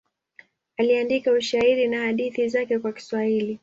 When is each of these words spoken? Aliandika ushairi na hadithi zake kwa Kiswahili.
Aliandika 0.77 1.31
ushairi 1.31 1.87
na 1.87 1.99
hadithi 2.05 2.47
zake 2.49 2.79
kwa 2.79 2.93
Kiswahili. 2.93 3.59